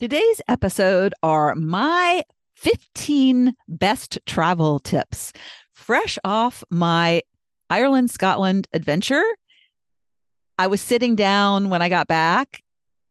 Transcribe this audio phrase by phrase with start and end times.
[0.00, 2.24] Today's episode are my
[2.56, 5.30] 15 best travel tips,
[5.74, 7.20] fresh off my
[7.68, 9.22] Ireland, Scotland adventure.
[10.58, 12.62] I was sitting down when I got back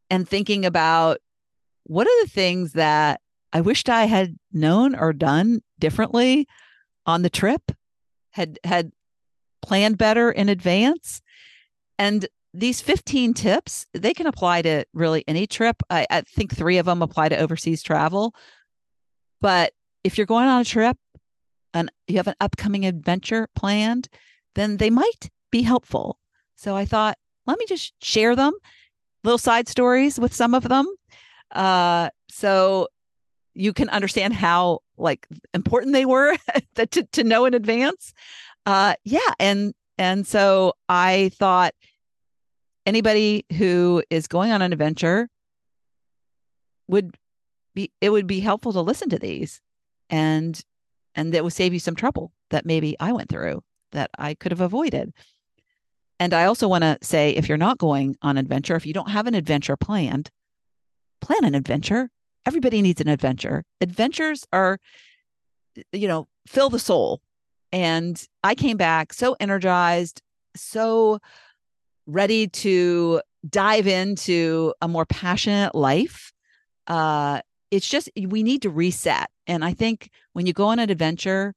[0.10, 1.20] and thinking about
[1.83, 3.21] what are the things that
[3.54, 6.48] I wished I had known or done differently
[7.06, 7.71] on the trip,
[8.32, 8.92] had had
[9.62, 11.21] planned better in advance.
[12.00, 15.82] And these 15 tips they can apply to really any trip.
[15.89, 18.33] I, I, think three of them apply to overseas travel.
[19.41, 20.97] But if you're going on a trip
[21.74, 24.10] and you have an upcoming adventure planned
[24.55, 26.19] then they might be helpful.
[26.55, 28.54] So i thought let me just share them
[29.24, 30.88] little side stories with some of them
[31.52, 32.88] uh, so
[33.53, 36.38] you can understand how like important they were
[36.75, 38.13] to, to know in advance.
[38.66, 41.73] Uh, yeah and and so i thought
[42.89, 45.30] anybody who is going on an adventure
[46.88, 47.16] would
[47.75, 49.61] be it would be helpful to listen to these
[50.09, 50.59] and
[51.13, 54.52] and that would save you some trouble that maybe I went through that I could
[54.52, 55.13] have avoided.
[56.19, 59.11] And I also want to say if you're not going on adventure, if you don't
[59.11, 60.31] have an adventure planned,
[61.22, 62.09] plan an adventure.
[62.45, 63.63] Everybody needs an adventure.
[63.81, 64.80] Adventures are
[65.91, 67.22] you know, fill the soul.
[67.72, 70.22] And I came back so energized,
[70.56, 71.19] so
[72.09, 76.33] ready to dive into a more passionate life.
[76.88, 80.89] Uh, it's just we need to reset, and I think when you go on an
[80.89, 81.53] adventure,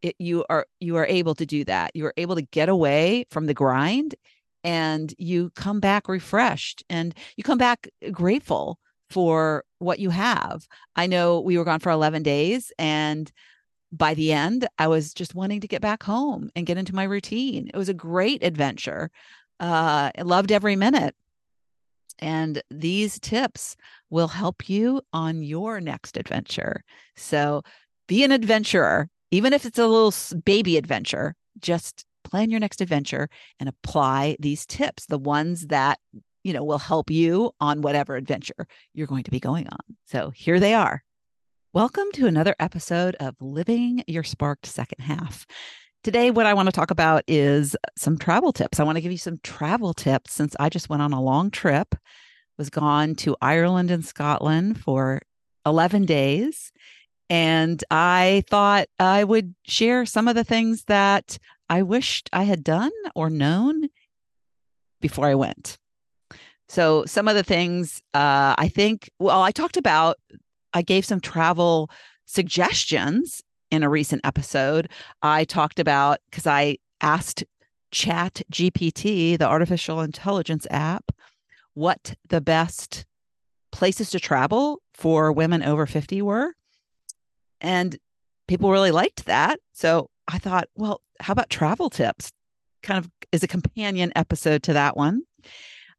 [0.00, 1.90] it, you are you are able to do that.
[1.94, 4.14] You are able to get away from the grind,
[4.62, 8.78] and you come back refreshed, and you come back grateful
[9.10, 10.68] for what you have.
[10.94, 13.30] I know we were gone for 11 days and
[13.92, 17.04] by the end, I was just wanting to get back home and get into my
[17.04, 17.68] routine.
[17.72, 19.10] It was a great adventure.
[19.60, 21.14] Uh, loved every minute.
[22.18, 23.76] And these tips
[24.10, 26.82] will help you on your next adventure.
[27.16, 27.62] So
[28.08, 33.28] be an adventurer, even if it's a little baby adventure, just plan your next adventure
[33.58, 35.98] and apply these tips, the ones that
[36.42, 39.96] you know will help you on whatever adventure you're going to be going on.
[40.06, 41.02] So here they are.
[41.72, 45.46] Welcome to another episode of Living Your Sparked Second Half.
[46.02, 48.80] Today, what I want to talk about is some travel tips.
[48.80, 51.50] I want to give you some travel tips since I just went on a long
[51.50, 51.94] trip,
[52.56, 55.20] was gone to Ireland and Scotland for
[55.66, 56.72] 11 days.
[57.28, 61.36] And I thought I would share some of the things that
[61.68, 63.88] I wished I had done or known
[65.02, 65.76] before I went.
[66.66, 70.16] So, some of the things uh, I think, well, I talked about,
[70.72, 71.90] I gave some travel
[72.24, 74.88] suggestions in a recent episode,
[75.22, 77.44] I talked about because I asked
[77.90, 81.10] Chat GPT, the artificial intelligence app,
[81.74, 83.04] what the best
[83.72, 86.52] places to travel for women over 50 were.
[87.60, 87.96] And
[88.48, 89.60] people really liked that.
[89.72, 92.32] So I thought, well, how about travel tips?
[92.82, 95.22] Kind of is a companion episode to that one.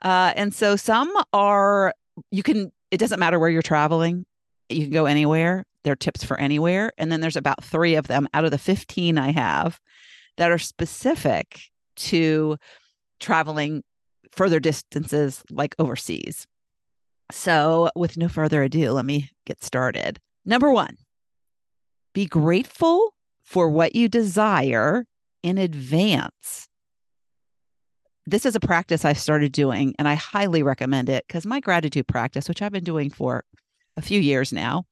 [0.02, 1.94] Uh, and so some are,
[2.32, 4.26] you can, it doesn't matter where you're traveling,
[4.70, 5.66] you can go anywhere.
[5.84, 6.92] They're tips for anywhere.
[6.98, 9.80] And then there's about three of them out of the 15 I have
[10.38, 11.60] that are specific
[11.96, 12.58] to
[13.20, 13.84] traveling
[14.32, 16.48] further distances like overseas.
[17.32, 20.20] So, with no further ado, let me get started.
[20.46, 20.98] Number one,
[22.14, 23.14] be grateful
[23.44, 25.06] for what you desire
[25.44, 26.68] in advance.
[28.26, 32.08] This is a practice I started doing, and I highly recommend it because my gratitude
[32.08, 33.44] practice, which I've been doing for
[33.98, 34.86] a few years now,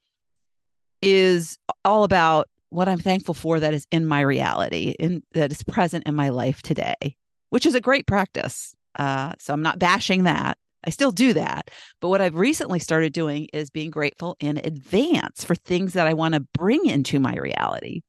[1.01, 5.63] is all about what I'm thankful for that is in my reality and that is
[5.63, 7.15] present in my life today,
[7.49, 8.75] which is a great practice.
[8.97, 10.57] Uh, so I'm not bashing that.
[10.85, 11.71] I still do that.
[11.99, 16.13] But what I've recently started doing is being grateful in advance for things that I
[16.13, 18.01] want to bring into my reality.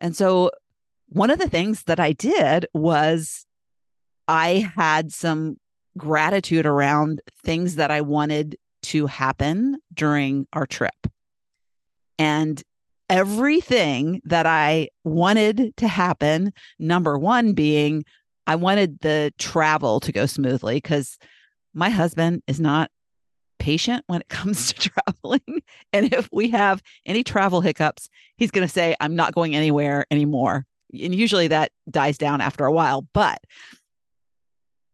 [0.00, 0.50] And so
[1.08, 3.46] one of the things that I did was
[4.28, 5.56] I had some
[5.96, 11.06] gratitude around things that I wanted to happen during our trip.
[12.18, 12.62] And
[13.08, 18.04] everything that I wanted to happen, number one being
[18.46, 21.18] I wanted the travel to go smoothly because
[21.74, 22.90] my husband is not
[23.58, 25.62] patient when it comes to traveling.
[25.92, 30.06] And if we have any travel hiccups, he's going to say, I'm not going anywhere
[30.10, 30.64] anymore.
[30.92, 33.06] And usually that dies down after a while.
[33.12, 33.40] But,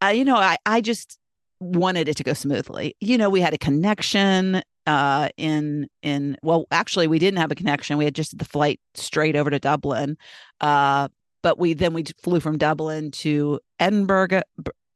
[0.02, 1.18] uh, you know, I, I just
[1.60, 2.96] wanted it to go smoothly.
[3.00, 7.56] You know, we had a connection uh in in well actually we didn't have a
[7.56, 10.17] connection we had just the flight straight over to dublin
[10.61, 11.08] uh
[11.43, 14.43] but we then we flew from dublin to edinburgh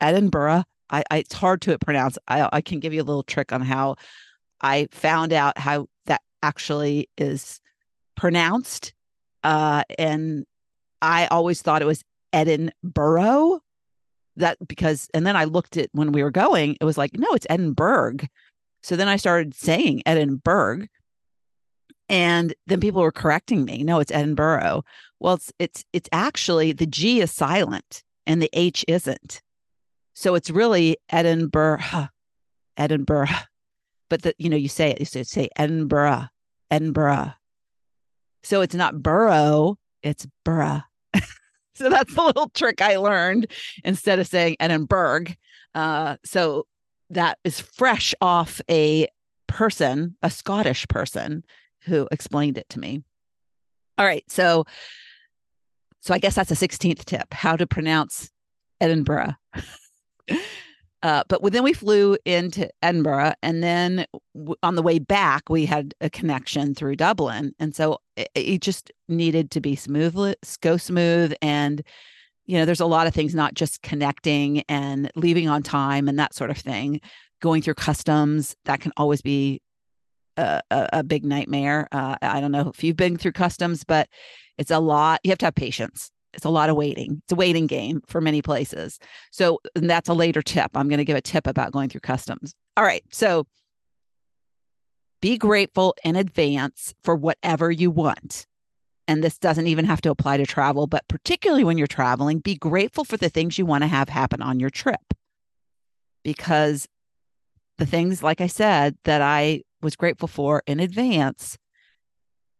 [0.01, 3.53] edinburgh I, I it's hard to pronounce I, I can give you a little trick
[3.53, 3.97] on how
[4.61, 7.61] I found out how that actually is
[8.17, 8.93] pronounced.
[9.45, 10.45] Uh, and
[11.03, 13.61] I always thought it was Edinburgh.
[14.39, 17.29] That because, and then I looked at when we were going, it was like, no,
[17.33, 18.19] it's Edinburgh.
[18.87, 20.87] So then I started saying Edinburgh.
[22.09, 23.83] And then people were correcting me.
[23.83, 24.85] No, it's Edinburgh.
[25.19, 29.43] Well, it's it's it's actually the G is silent and the H isn't.
[30.15, 31.81] So it's really Edinburgh,
[32.77, 33.27] Edinburgh.
[34.09, 36.27] But the you know, you say it, you say, Edinburgh,
[36.71, 37.33] Edinburgh.
[38.45, 40.83] So it's not borough, it's borough.
[41.75, 43.49] so that's the little trick I learned
[43.83, 45.25] instead of saying Edinburgh.
[45.75, 46.67] Uh, so
[47.11, 49.09] that is fresh off a
[49.47, 51.45] person, a Scottish person
[51.83, 53.03] who explained it to me.
[53.99, 54.25] All right.
[54.29, 54.65] So
[56.01, 58.31] so I guess that's a 16th tip, how to pronounce
[58.81, 59.35] Edinburgh.
[61.03, 65.65] Uh, but then we flew into Edinburgh, and then w- on the way back, we
[65.65, 70.77] had a connection through Dublin, and so it, it, just needed to be smooth, go
[70.77, 71.83] smooth, and
[72.47, 76.19] you know, there's a lot of things, not just connecting and leaving on time and
[76.19, 77.01] that sort of thing.
[77.43, 79.61] Going through customs that can always be
[80.39, 81.87] a, a, a big nightmare.
[81.93, 84.09] Uh, I don't know if you've been through customs, but
[84.57, 85.21] it's a lot.
[85.23, 87.23] You have to have patience it's a lot of waiting.
[87.25, 88.99] It's a waiting game for many places.
[89.33, 90.71] So that's a later tip.
[90.75, 92.55] I'm going to give a tip about going through customs.
[92.77, 93.03] All right.
[93.11, 93.47] So
[95.23, 98.47] be grateful in advance for whatever you want.
[99.09, 102.57] And this doesn't even have to apply to travel, but particularly when you're traveling, be
[102.57, 105.15] grateful for the things you want to have happen on your trip.
[106.25, 106.89] Because
[107.79, 111.57] the things, like I said, that I was grateful for in advance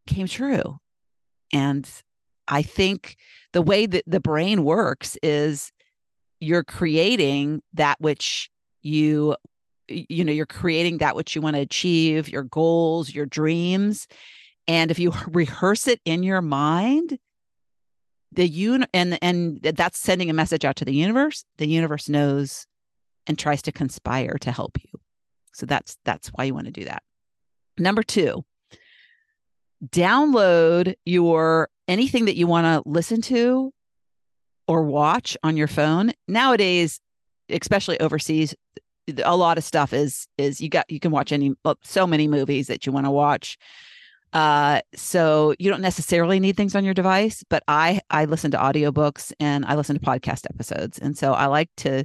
[0.07, 0.79] came true.
[1.53, 1.89] And
[2.47, 3.17] I think
[3.53, 5.73] the way that the brain works is
[6.41, 8.51] you're creating that which
[8.83, 9.37] you
[9.89, 14.07] you know you're creating that which you want to achieve your goals your dreams
[14.69, 17.19] and if you rehearse it in your mind
[18.33, 21.45] the un and and that's sending a message out to the universe.
[21.57, 22.67] The universe knows
[23.27, 25.01] and tries to conspire to help you.
[25.53, 27.03] So that's that's why you want to do that.
[27.79, 28.45] Number 2
[29.91, 33.73] download your anything that you want to listen to
[34.67, 36.13] or watch on your phone.
[36.29, 37.01] Nowadays
[37.49, 38.55] especially overseas
[39.25, 42.67] a lot of stuff is is you got you can watch any so many movies
[42.67, 43.57] that you want to watch
[44.33, 48.57] uh so you don't necessarily need things on your device but i i listen to
[48.57, 52.05] audiobooks and i listen to podcast episodes and so i like to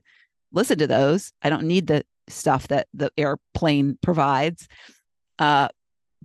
[0.51, 4.68] listen to those i don't need the stuff that the airplane provides
[5.39, 5.68] uh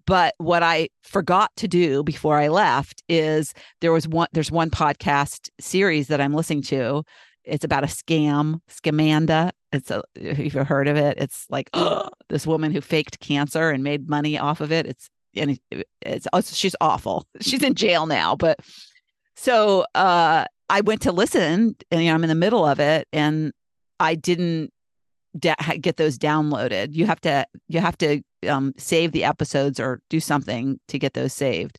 [0.07, 4.71] but what I forgot to do before I left is there was one there's one
[4.71, 7.03] podcast series that I'm listening to.
[7.45, 9.51] It's about a scam, Scamanda.
[9.73, 13.71] It's a if you've heard of it, it's like oh, this woman who faked cancer
[13.71, 14.87] and made money off of it.
[14.87, 17.27] It's and it's, it's she's awful.
[17.41, 18.59] She's in jail now, but
[19.37, 23.07] so uh I went to listen and you know, I'm in the middle of it
[23.13, 23.53] and
[24.01, 24.73] I didn't
[25.39, 26.95] da- get those downloaded.
[26.95, 31.15] You have to you have to um, save the episodes or do something to get
[31.15, 31.79] those saved.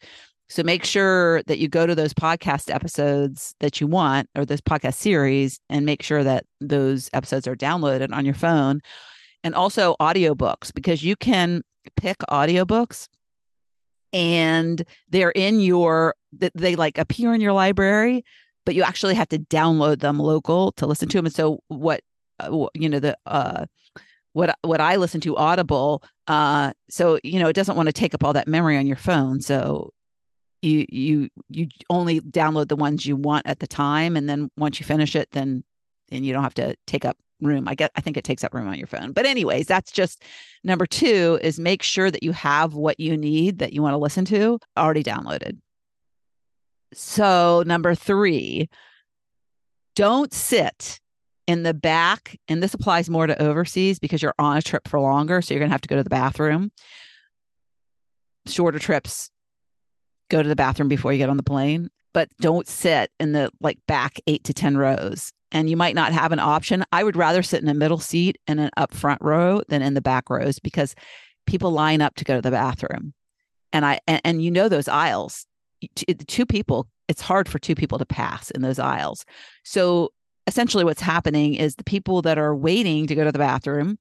[0.49, 4.61] So make sure that you go to those podcast episodes that you want or those
[4.61, 8.79] podcast series and make sure that those episodes are downloaded on your phone
[9.43, 11.63] and also audiobooks because you can
[11.97, 13.07] pick audiobooks
[14.13, 18.23] and they're in your they like appear in your library
[18.65, 22.01] but you actually have to download them local to listen to them and so what
[22.39, 23.65] uh, you know the uh
[24.37, 26.03] what what I listen to Audible.
[26.27, 28.95] Uh, so you know it doesn't want to take up all that memory on your
[28.95, 29.41] phone.
[29.41, 29.93] So
[30.61, 34.79] you you you only download the ones you want at the time, and then once
[34.79, 35.63] you finish it, then
[36.09, 37.67] then you don't have to take up room.
[37.67, 39.11] I get I think it takes up room on your phone.
[39.11, 40.23] But anyways, that's just
[40.63, 43.97] number two is make sure that you have what you need that you want to
[43.97, 45.57] listen to already downloaded.
[46.93, 48.69] So number three,
[49.95, 50.99] don't sit
[51.47, 54.99] in the back, and this applies more to overseas because you're on a trip for
[54.99, 55.41] longer.
[55.41, 56.71] So you're going to have to go to the bathroom.
[58.45, 59.29] Shorter trips,
[60.29, 63.49] go to the bathroom before you get on the plane, but don't sit in the
[63.61, 65.31] like back eight to 10 rows.
[65.51, 66.83] And you might not have an option.
[66.91, 69.93] I would rather sit in a middle seat in an up front row than in
[69.93, 70.93] the back rows because
[71.45, 73.13] people line up to go to the bathroom.
[73.71, 75.45] And I, and, and you know, those aisles,
[75.95, 79.25] two people, it's hard for two people to pass in those aisles.
[79.63, 80.11] So
[80.47, 83.97] essentially what's happening is the people that are waiting to go to the bathroom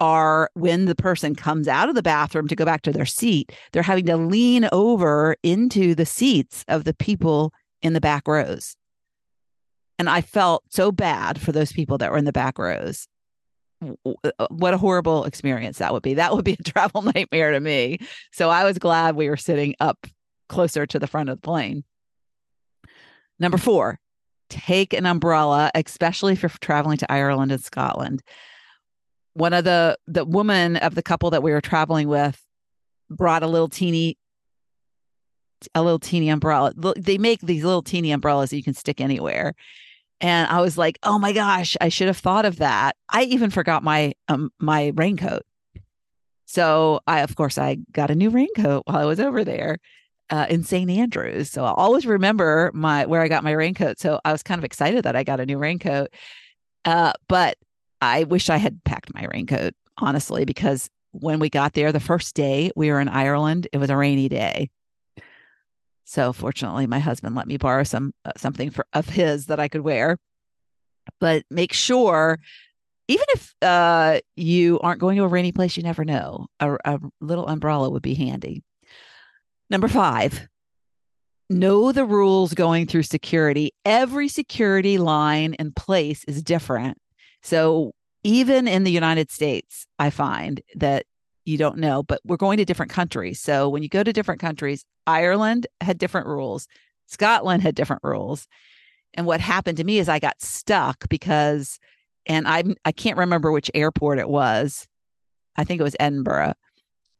[0.00, 3.52] are when the person comes out of the bathroom to go back to their seat,
[3.72, 7.52] they're having to lean over into the seats of the people
[7.82, 8.76] in the back rows.
[9.98, 13.08] And I felt so bad for those people that were in the back rows.
[13.82, 16.14] uh, what a horrible experience that would be.
[16.14, 17.98] That would be a travel nightmare to me.
[18.32, 20.06] So I was glad we were sitting up
[20.48, 21.84] closer to the front of the plane.
[23.38, 24.00] Number four,
[24.48, 28.22] take an umbrella, especially if you're traveling to Ireland and Scotland.
[29.34, 32.40] One of the the woman of the couple that we were traveling with
[33.10, 34.18] brought a little teeny
[35.74, 36.72] a little teeny umbrella.
[36.96, 39.54] They make these little teeny umbrellas that you can stick anywhere.
[40.20, 43.50] And I was like, "Oh my gosh, I should have thought of that." I even
[43.50, 45.42] forgot my um my raincoat.
[46.46, 49.78] So I of course I got a new raincoat while I was over there
[50.30, 50.90] uh, in St.
[50.90, 51.50] Andrews.
[51.50, 53.98] So I'll always remember my where I got my raincoat.
[53.98, 56.08] So I was kind of excited that I got a new raincoat.
[56.84, 57.56] Uh, but
[58.00, 62.34] I wish I had packed my raincoat, honestly, because when we got there the first
[62.34, 64.70] day we were in Ireland, it was a rainy day.
[66.08, 69.68] So fortunately, my husband let me borrow some uh, something for of his that I
[69.68, 70.16] could wear.
[71.20, 72.38] But make sure,
[73.08, 76.46] even if uh, you aren't going to a rainy place, you never know.
[76.60, 78.62] A, a little umbrella would be handy.
[79.68, 80.48] Number five,
[81.50, 83.74] know the rules going through security.
[83.84, 86.96] Every security line and place is different.
[87.42, 87.92] So
[88.24, 91.04] even in the United States, I find that
[91.48, 93.40] you don't know, but we're going to different countries.
[93.40, 96.68] So when you go to different countries, Ireland had different rules,
[97.06, 98.46] Scotland had different rules.
[99.14, 101.78] And what happened to me is I got stuck because,
[102.26, 104.86] and I I can't remember which airport it was.
[105.56, 106.52] I think it was Edinburgh.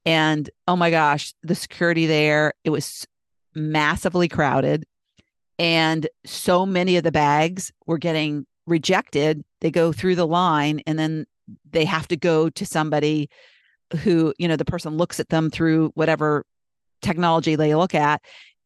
[0.05, 3.07] And oh my gosh, the security there, it was
[3.55, 4.85] massively crowded.
[5.59, 9.43] And so many of the bags were getting rejected.
[9.61, 11.27] They go through the line and then
[11.71, 13.31] they have to go to somebody
[14.03, 16.45] who, you know, the person looks at them through whatever
[17.03, 18.23] technology they look at.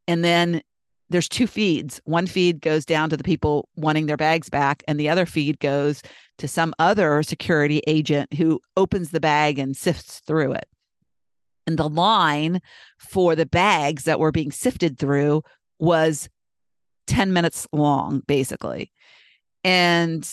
[0.09, 0.63] And then
[1.11, 2.01] there's two feeds.
[2.05, 5.61] One feed goes down to the people wanting their bags back, and the other feed
[5.61, 6.03] goes
[6.39, 10.67] to some other security agent who opens the bag and sifts through it
[11.67, 12.61] and the line
[12.99, 15.43] for the bags that were being sifted through
[15.79, 16.29] was
[17.07, 18.93] 10 minutes long basically
[19.65, 20.31] and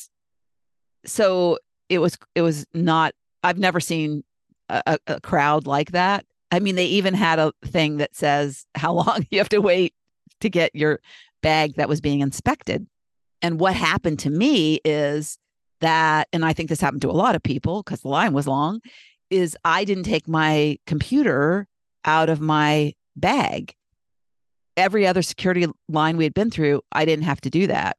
[1.06, 4.24] so it was it was not i've never seen
[4.70, 8.94] a, a, crowd like that i mean they even had a thing that says how
[9.02, 9.94] long you have to wait
[10.42, 11.00] to get your
[11.42, 12.88] bag that was being inspected
[13.42, 15.38] and what happened to me is
[15.82, 18.48] that and i think this happened to a lot of people because the line was
[18.48, 18.82] long
[19.30, 21.68] is I didn't take my computer
[22.06, 23.74] out of my bag.
[24.78, 27.98] Every other security line we had been through, I didn't have to do that.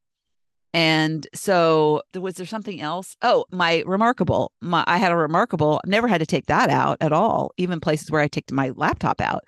[0.73, 3.17] And so was there something else?
[3.23, 4.53] Oh, my remarkable.
[4.61, 8.11] My I had a remarkable, never had to take that out at all, even places
[8.11, 9.45] where I take my laptop out.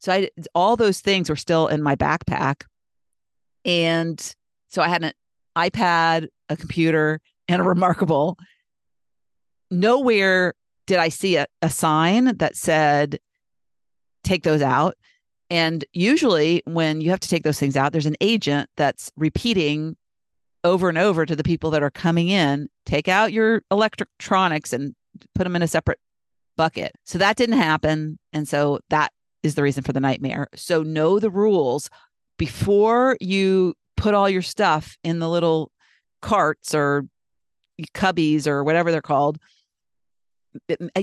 [0.00, 2.64] So I all those things were still in my backpack.
[3.64, 4.20] And
[4.68, 5.12] so I had an
[5.56, 8.36] iPad, a computer, and a remarkable.
[9.70, 10.54] Nowhere
[10.86, 13.18] did I see a, a sign that said,
[14.24, 14.96] take those out?
[15.50, 19.96] And usually, when you have to take those things out, there's an agent that's repeating
[20.64, 24.94] over and over to the people that are coming in take out your electronics and
[25.34, 26.00] put them in a separate
[26.56, 26.92] bucket.
[27.04, 28.18] So that didn't happen.
[28.32, 30.48] And so that is the reason for the nightmare.
[30.54, 31.90] So know the rules
[32.38, 35.70] before you put all your stuff in the little
[36.22, 37.04] carts or
[37.94, 39.38] cubbies or whatever they're called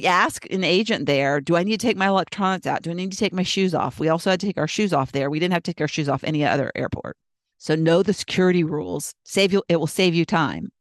[0.04, 3.12] ask an agent there do i need to take my electronics out do i need
[3.12, 5.40] to take my shoes off we also had to take our shoes off there we
[5.40, 7.18] didn't have to take our shoes off any other airport
[7.62, 10.72] so know the security rules save you it will save you time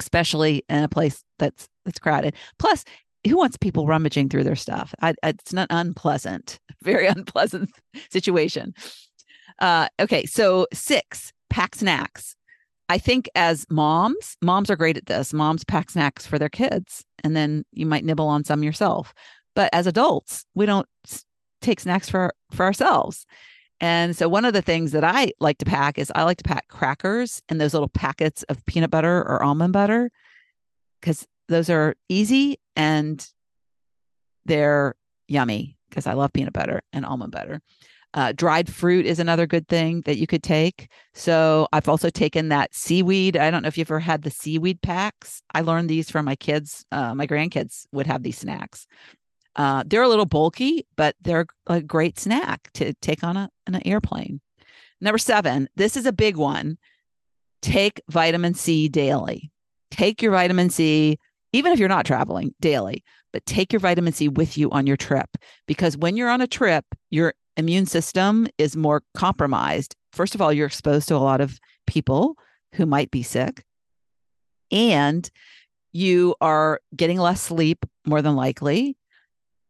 [0.00, 2.84] especially in a place that's that's crowded plus
[3.26, 7.70] who wants people rummaging through their stuff I, it's not unpleasant very unpleasant
[8.10, 8.74] situation
[9.60, 12.34] uh, okay so six pack snacks
[12.90, 15.32] I think as moms, moms are great at this.
[15.32, 19.14] Moms pack snacks for their kids, and then you might nibble on some yourself.
[19.54, 20.86] But as adults, we don't
[21.62, 23.24] take snacks for for ourselves.
[23.80, 26.44] And so one of the things that I like to pack is I like to
[26.44, 30.10] pack crackers and those little packets of peanut butter or almond butter
[31.00, 33.26] because those are easy and
[34.46, 34.94] they're
[35.28, 37.60] yummy because I love peanut butter and almond butter.
[38.14, 40.88] Uh, dried fruit is another good thing that you could take.
[41.14, 43.36] So I've also taken that seaweed.
[43.36, 45.42] I don't know if you've ever had the seaweed packs.
[45.52, 46.84] I learned these from my kids.
[46.92, 48.86] Uh, my grandkids would have these snacks.
[49.56, 53.74] Uh, they're a little bulky, but they're a great snack to take on a, on
[53.74, 54.40] an airplane.
[55.00, 56.78] Number seven, this is a big one.
[57.62, 59.50] Take vitamin C daily.
[59.90, 61.18] Take your vitamin C,
[61.52, 64.96] even if you're not traveling daily, but take your vitamin C with you on your
[64.96, 65.28] trip
[65.66, 70.52] because when you're on a trip, you're immune system is more compromised, first of all,
[70.52, 72.36] you're exposed to a lot of people
[72.74, 73.64] who might be sick.
[74.70, 75.28] And
[75.92, 78.96] you are getting less sleep more than likely.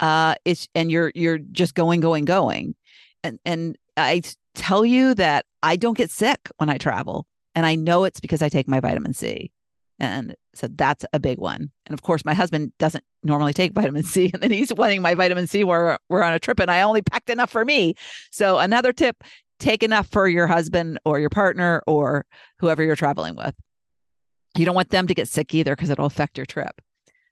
[0.05, 2.75] Uh, it's and you're you're just going, going, going.
[3.23, 4.21] And and I
[4.55, 7.27] tell you that I don't get sick when I travel.
[7.55, 9.51] And I know it's because I take my vitamin C.
[9.99, 11.71] And so that's a big one.
[11.87, 14.31] And of course, my husband doesn't normally take vitamin C.
[14.35, 17.01] And then he's wanting my vitamin C where we're on a trip and I only
[17.01, 17.95] packed enough for me.
[18.31, 19.25] So another tip
[19.59, 22.27] take enough for your husband or your partner or
[22.59, 23.55] whoever you're traveling with.
[24.55, 26.83] You don't want them to get sick either because it'll affect your trip.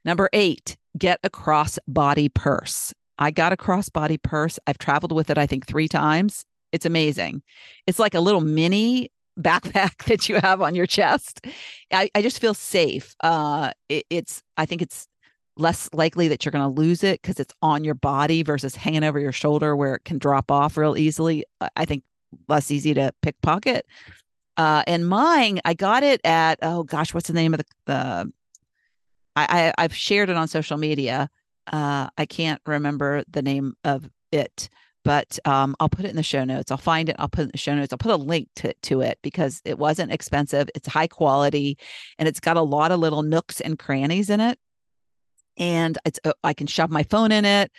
[0.06, 2.92] Number eight, get a crossbody purse.
[3.18, 4.58] I got a crossbody purse.
[4.66, 6.44] I've traveled with it, I think, three times.
[6.72, 7.42] It's amazing.
[7.86, 11.46] It's like a little mini backpack that you have on your chest.
[11.92, 13.14] I, I just feel safe.
[13.22, 15.06] Uh, it, it's, I think it's
[15.56, 19.04] less likely that you're going to lose it because it's on your body versus hanging
[19.04, 21.44] over your shoulder where it can drop off real easily.
[21.76, 22.04] I think
[22.48, 23.86] less easy to pickpocket.
[24.56, 28.32] Uh, and mine, I got it at oh gosh, what's the name of the the?
[29.34, 31.30] I, I have shared it on social media.
[31.66, 34.68] Uh, I can't remember the name of it,
[35.04, 36.70] but um, I'll put it in the show notes.
[36.70, 37.16] I'll find it.
[37.18, 37.92] I'll put it in the show notes.
[37.92, 40.68] I'll put a link to to it because it wasn't expensive.
[40.74, 41.78] It's high quality,
[42.18, 44.58] and it's got a lot of little nooks and crannies in it.
[45.56, 47.70] And it's uh, I can shove my phone in it.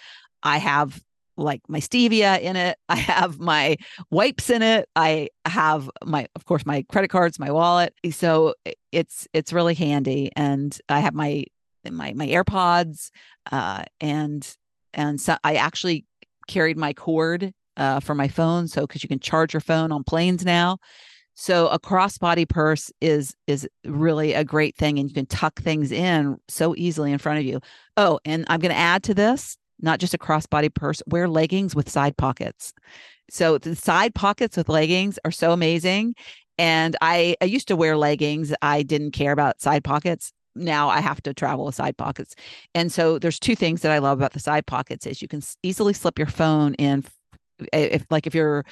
[0.42, 1.02] I have
[1.38, 2.78] like my stevia in it.
[2.90, 3.78] I have my
[4.12, 4.88] wipes in it.
[4.96, 7.94] I have my, of course, my credit cards, my wallet.
[8.12, 8.56] So
[8.92, 11.46] it's it's really handy, and I have my
[11.90, 13.10] my my AirPods,
[13.52, 14.56] uh, and
[14.94, 16.06] and so I actually
[16.48, 20.04] carried my cord uh, for my phone, so because you can charge your phone on
[20.04, 20.78] planes now.
[21.36, 25.92] So a crossbody purse is is really a great thing, and you can tuck things
[25.92, 27.60] in so easily in front of you.
[27.98, 31.76] Oh, and I'm going to add to this not just a crossbody purse, wear leggings
[31.76, 32.74] with side pockets.
[33.30, 36.16] So the side pockets with leggings are so amazing.
[36.58, 38.54] And I, I used to wear leggings.
[38.62, 40.32] I didn't care about side pockets.
[40.56, 42.36] Now I have to travel with side pockets.
[42.76, 45.42] And so there's two things that I love about the side pockets is you can
[45.64, 47.04] easily slip your phone in
[47.72, 48.66] if like if you're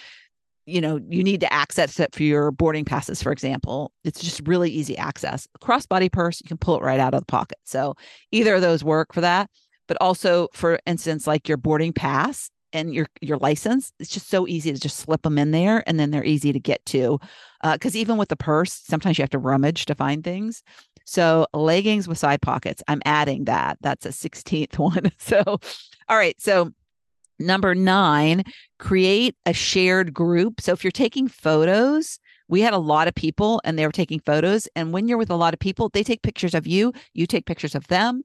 [0.66, 4.42] you know you need to access it for your boarding passes for example it's just
[4.48, 7.96] really easy access crossbody purse you can pull it right out of the pocket so
[8.32, 9.50] either of those work for that
[9.92, 14.48] but also for instance like your boarding pass and your your license it's just so
[14.48, 17.20] easy to just slip them in there and then they're easy to get to
[17.74, 20.64] because uh, even with the purse sometimes you have to rummage to find things.
[21.04, 25.44] So leggings with side pockets i'm adding that that's a 16th one so
[26.08, 26.72] all right so
[27.38, 28.46] number nine
[28.80, 30.62] create a shared group.
[30.62, 34.22] So if you're taking photos we had a lot of people and they were taking
[34.22, 37.26] photos and when you're with a lot of people they take pictures of you you
[37.28, 38.22] take pictures of them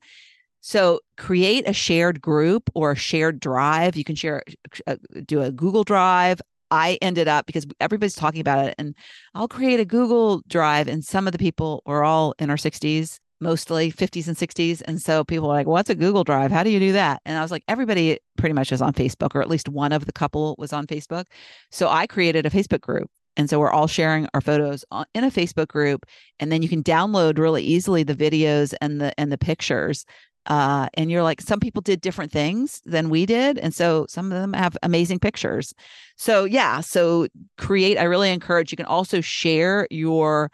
[0.66, 3.94] so create a shared group or a shared drive.
[3.94, 4.42] You can share,
[4.88, 6.42] uh, do a Google Drive.
[6.72, 8.96] I ended up because everybody's talking about it, and
[9.32, 10.88] I'll create a Google Drive.
[10.88, 14.82] And some of the people were all in our 60s, mostly 50s and 60s.
[14.88, 16.50] And so people are like, What's a Google Drive?
[16.50, 17.22] How do you do that?
[17.24, 20.06] And I was like, Everybody pretty much is on Facebook, or at least one of
[20.06, 21.26] the couple was on Facebook.
[21.70, 23.08] So I created a Facebook group.
[23.36, 26.06] And so we're all sharing our photos in a Facebook group,
[26.40, 30.06] and then you can download really easily the videos and the and the pictures
[30.46, 34.32] uh, and you're like some people did different things than we did and so some
[34.32, 35.74] of them have amazing pictures
[36.16, 37.26] so yeah so
[37.58, 40.50] create i really encourage you can also share your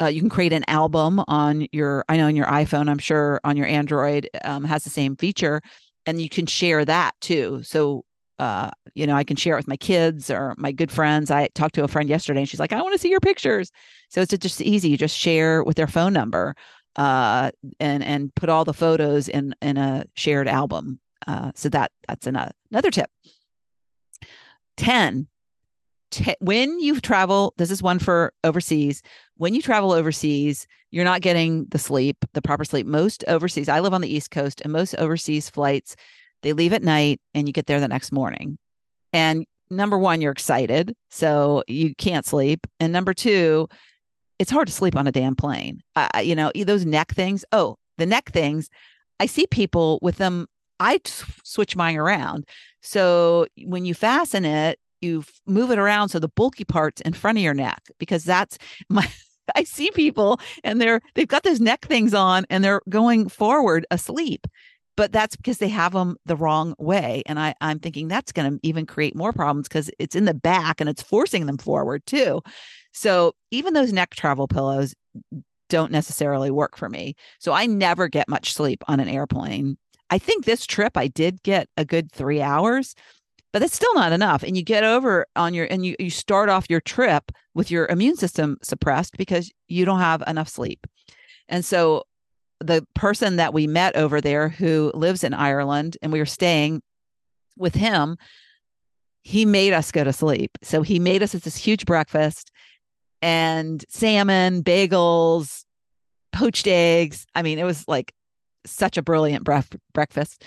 [0.00, 3.40] uh, you can create an album on your i know on your iphone i'm sure
[3.44, 5.60] on your android um, has the same feature
[6.06, 8.04] and you can share that too so
[8.40, 11.30] uh, you know, I can share it with my kids or my good friends.
[11.30, 13.70] I talked to a friend yesterday and she's like, I want to see your pictures.
[14.08, 14.88] So it's just easy.
[14.88, 16.54] You just share with their phone number
[16.96, 21.00] uh, and and put all the photos in in a shared album.
[21.26, 23.10] Uh, so that that's another another tip.
[24.76, 25.28] Ten.
[26.10, 29.00] T- when you travel, this is one for overseas.
[29.36, 32.84] When you travel overseas, you're not getting the sleep, the proper sleep.
[32.84, 35.94] Most overseas, I live on the East Coast, and most overseas flights,
[36.42, 38.58] they leave at night and you get there the next morning.
[39.12, 42.66] And number one, you're excited, so you can't sleep.
[42.80, 43.68] And number two,
[44.40, 45.82] it's hard to sleep on a damn plane.
[45.94, 47.44] Uh, you know, those neck things.
[47.52, 48.70] Oh, the neck things.
[49.20, 50.46] I see people with them.
[50.80, 50.98] I
[51.44, 52.46] switch mine around.
[52.80, 57.36] So when you fasten it, you move it around so the bulky part's in front
[57.36, 59.06] of your neck because that's my.
[59.56, 63.84] I see people and they're they've got those neck things on and they're going forward
[63.90, 64.46] asleep
[64.96, 68.52] but that's because they have them the wrong way and i i'm thinking that's going
[68.52, 72.06] to even create more problems because it's in the back and it's forcing them forward
[72.06, 72.40] too
[72.92, 74.94] so even those neck travel pillows
[75.68, 77.14] don't necessarily work for me.
[77.38, 79.78] So I never get much sleep on an airplane.
[80.10, 82.94] I think this trip I did get a good three hours,
[83.52, 84.42] but it's still not enough.
[84.42, 87.86] And you get over on your and you, you start off your trip with your
[87.86, 90.86] immune system suppressed because you don't have enough sleep.
[91.48, 92.04] And so
[92.58, 96.82] the person that we met over there who lives in Ireland and we were staying
[97.56, 98.16] with him,
[99.22, 100.58] he made us go to sleep.
[100.62, 102.50] So he made us this huge breakfast
[103.22, 105.64] and salmon, bagels,
[106.32, 107.26] poached eggs.
[107.34, 108.12] I mean, it was like
[108.66, 110.44] such a brilliant bref- breakfast.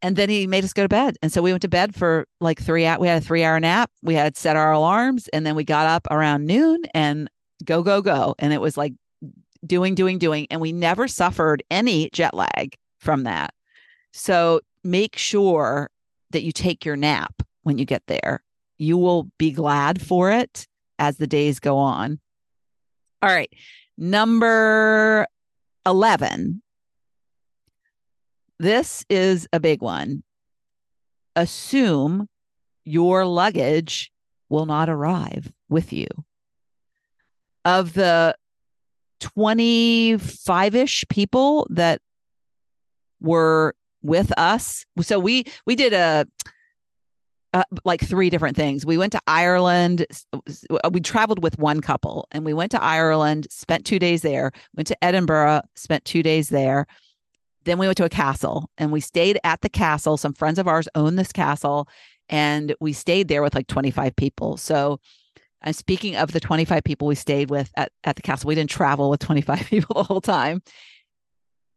[0.00, 1.16] And then he made us go to bed.
[1.22, 2.98] And so we went to bed for like three hours.
[2.98, 3.90] We had a three hour nap.
[4.02, 7.30] We had set our alarms and then we got up around noon and
[7.64, 8.34] go, go, go.
[8.38, 8.94] And it was like
[9.64, 10.48] doing, doing, doing.
[10.50, 13.54] And we never suffered any jet lag from that.
[14.12, 15.88] So make sure
[16.30, 18.42] that you take your nap when you get there.
[18.78, 20.66] You will be glad for it
[21.02, 22.20] as the days go on.
[23.20, 23.50] All right.
[23.98, 25.26] Number
[25.84, 26.62] 11
[28.62, 30.22] this is a big one.
[31.34, 32.28] Assume
[32.84, 34.12] your luggage
[34.48, 36.06] will not arrive with you.
[37.64, 38.36] Of the
[39.18, 42.00] 25 ish people that
[43.20, 46.26] were with us, so we we did a
[47.52, 48.86] uh, like three different things.
[48.86, 50.06] We went to Ireland.
[50.90, 54.86] We traveled with one couple and we went to Ireland, spent two days there, went
[54.88, 56.86] to Edinburgh, spent two days there.
[57.64, 60.16] Then we went to a castle and we stayed at the castle.
[60.16, 61.88] Some friends of ours own this castle
[62.28, 64.56] and we stayed there with like 25 people.
[64.56, 64.98] So
[65.62, 68.48] I'm speaking of the 25 people we stayed with at, at the castle.
[68.48, 70.62] We didn't travel with 25 people the whole time.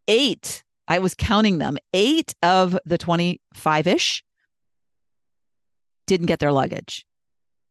[0.08, 4.24] Eight, I was counting them, eight of the 25 ish
[6.08, 7.06] didn't get their luggage.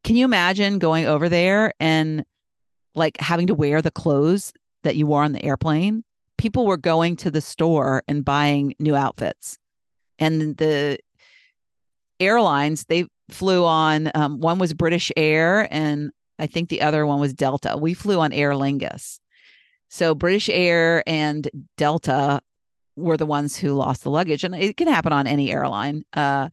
[0.02, 2.24] Can you imagine going over there and
[2.94, 6.04] like having to wear the clothes that you wore on the airplane?
[6.44, 9.58] people were going to the store and buying new outfits.
[10.18, 10.98] And the
[12.20, 17.20] airlines, they flew on, um, one was British Air, and I think the other one
[17.20, 17.76] was Delta.
[17.76, 19.18] We flew on Aer Lingus.
[19.88, 22.40] So British Air and Delta
[22.96, 24.44] were the ones who lost the luggage.
[24.44, 26.04] And it can happen on any airline.
[26.12, 26.48] Uh,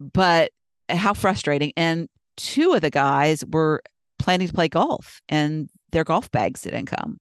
[0.00, 0.50] but
[0.88, 1.72] how frustrating.
[1.76, 3.82] And two of the guys were
[4.18, 7.18] planning to play golf and their golf bags didn't come.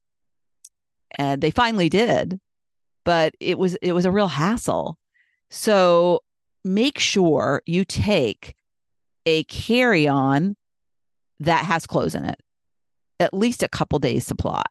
[1.18, 2.40] And they finally did
[3.04, 4.98] but it was it was a real hassle.
[5.50, 6.22] So
[6.64, 8.56] make sure you take
[9.26, 10.56] a carry-on
[11.40, 12.40] that has clothes in it
[13.20, 14.64] at least a couple days supply.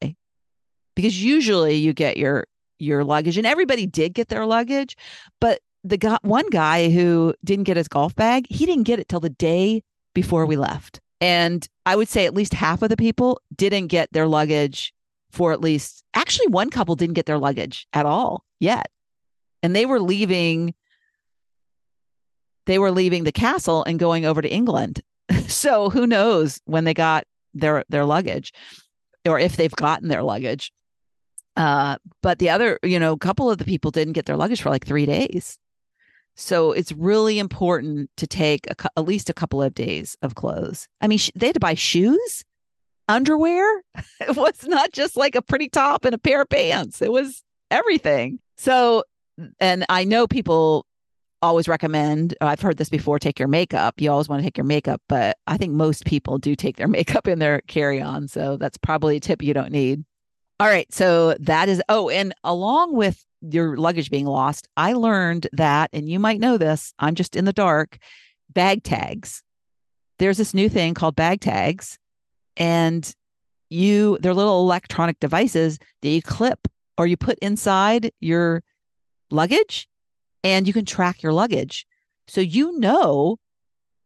[0.95, 2.47] Because usually you get your
[2.79, 4.97] your luggage and everybody did get their luggage
[5.41, 9.09] but the guy one guy who didn't get his golf bag he didn't get it
[9.09, 9.83] till the day
[10.15, 11.01] before we left.
[11.21, 14.93] And i would say at least half of the people didn't get their luggage
[15.31, 18.91] for at least actually one couple didn't get their luggage at all yet.
[19.63, 20.75] And they were leaving
[22.67, 25.03] they were leaving the castle and going over to england.
[25.49, 28.53] So who knows when they got their their luggage
[29.27, 30.73] or if they've gotten their luggage.
[31.57, 34.71] Uh but the other you know couple of the people didn't get their luggage for
[34.71, 35.59] like 3 days
[36.35, 40.89] so it's really important to take a, at least a couple of days of clothes
[41.01, 42.45] i mean sh- they had to buy shoes
[43.09, 43.83] underwear.
[44.21, 47.43] It was not just like a pretty top and a pair of pants, it was
[47.71, 48.39] everything.
[48.57, 49.05] So,
[49.59, 50.87] and I know people
[51.43, 54.01] always recommend, I've heard this before, take your makeup.
[54.01, 56.89] You always want to take your makeup, but I think most people do take their
[56.99, 58.29] makeup in their carry on.
[58.29, 60.05] So that's probably a tip you don't need.
[60.61, 60.91] All right.
[60.93, 66.09] So that is, oh, and along with your luggage being lost, I learned that, and
[66.09, 67.99] you might know this, I'm just in the dark,
[68.51, 69.43] bag tags.
[70.19, 71.99] There's this new thing called bag tags
[72.57, 73.15] and
[73.71, 78.63] you they're little electronic devices that you clip or you put inside your
[79.31, 79.89] luggage
[80.45, 81.87] and you can track your luggage
[82.29, 83.39] so you know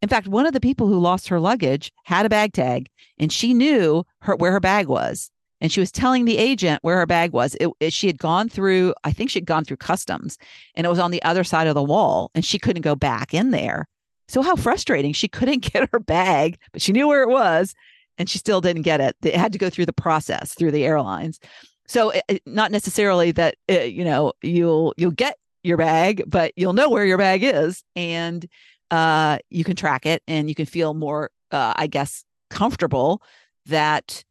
[0.00, 3.32] in fact one of the people who lost her luggage had a bag tag and
[3.32, 7.06] she knew her where her bag was and she was telling the agent where her
[7.06, 10.38] bag was it, it, she had gone through i think she'd gone through customs
[10.74, 13.32] and it was on the other side of the wall and she couldn't go back
[13.32, 13.88] in there
[14.28, 17.74] so how frustrating she couldn't get her bag but she knew where it was
[18.18, 19.16] and she still didn't get it.
[19.20, 21.40] They had to go through the process through the airlines.
[21.86, 26.22] So it, it, not necessarily that it, uh, you know you'll you'll get your bag,
[26.26, 28.46] but you'll know where your bag is, and
[28.90, 33.22] uh, you can track it, and you can feel more, uh, I guess, comfortable
[33.66, 34.24] that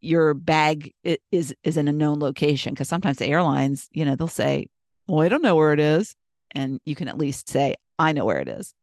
[0.00, 0.92] your bag
[1.32, 2.74] is is in a known location.
[2.74, 4.68] Because sometimes the airlines, you know, they'll say,
[5.06, 6.14] "Well, I don't know where it is,"
[6.52, 8.74] and you can at least say, "I know where it is."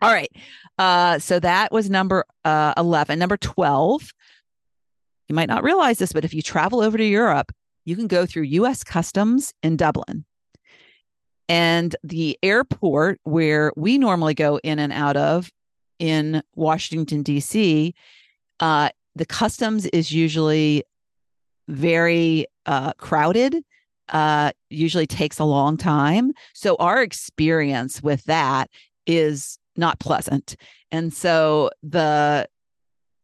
[0.00, 0.30] All right.
[0.78, 3.18] Uh, so that was number uh, 11.
[3.18, 4.12] Number 12,
[5.28, 7.50] you might not realize this, but if you travel over to Europe,
[7.84, 10.24] you can go through US Customs in Dublin.
[11.48, 15.50] And the airport where we normally go in and out of
[15.98, 17.94] in Washington, D.C.,
[18.60, 20.84] uh, the customs is usually
[21.68, 23.62] very uh, crowded
[24.08, 26.32] uh, usually takes a long time.
[26.54, 28.70] So our experience with that
[29.06, 30.56] is not pleasant.
[30.90, 32.48] And so the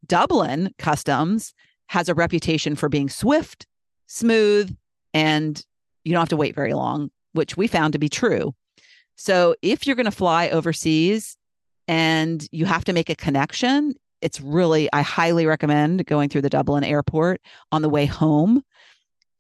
[0.07, 1.55] Dublin customs
[1.87, 3.67] has a reputation for being swift,
[4.07, 4.77] smooth,
[5.13, 5.65] and
[6.05, 8.55] you don't have to wait very long, which we found to be true.
[9.17, 11.37] So if you're going to fly overseas
[11.89, 16.51] and you have to make a connection, it's really, I highly recommend going through the
[16.51, 18.65] Dublin airport on the way home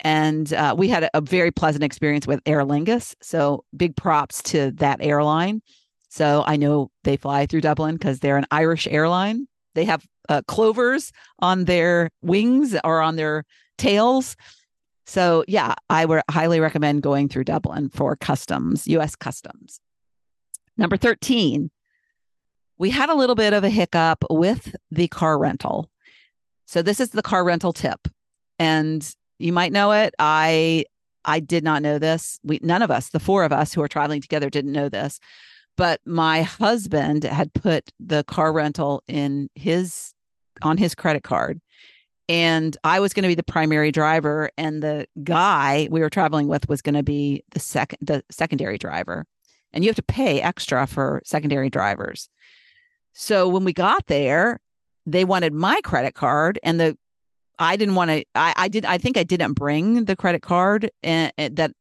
[0.01, 3.14] and uh, we had a, a, very pleasant experience with Aer Lingus.
[3.23, 5.62] So big props to that airline.
[6.09, 9.49] So I know they fly through Dublin because they're an Irish airline.
[9.75, 13.44] They have uh, clovers on their wings or on their
[13.79, 14.37] tails.
[15.07, 19.16] So yeah, I would highly recommend going through Dublin for customs, U.S.
[19.16, 19.81] customs.
[20.77, 21.70] Number 13,
[22.79, 25.91] we had a little bit of a hiccup with the car rental.
[26.67, 28.09] So this is the car rental tip.
[28.59, 29.09] And
[29.39, 30.15] you might know it.
[30.19, 30.85] I
[31.25, 32.39] I did not know this.
[32.43, 35.21] We none of us, the four of us who are traveling together, didn't know this.
[35.77, 40.15] But my husband had put the car rental in his
[40.63, 41.61] on his credit card.
[42.29, 46.49] And I was going to be the primary driver, and the guy we were traveling
[46.49, 49.27] with was going to be the second the secondary driver.
[49.73, 52.29] And you have to pay extra for secondary drivers.
[53.14, 54.61] So when we got there,
[55.07, 56.98] they wanted my credit card, and the
[57.59, 58.24] I didn't want to.
[58.35, 58.85] I, I did.
[58.85, 61.72] I think I didn't bring the credit card and, and that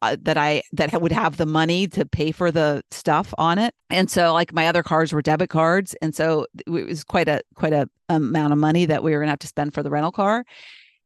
[0.00, 3.74] uh, that I that would have the money to pay for the stuff on it.
[3.90, 7.42] And so, like my other cards were debit cards, and so it was quite a
[7.54, 10.12] quite a amount of money that we were gonna have to spend for the rental
[10.12, 10.44] car.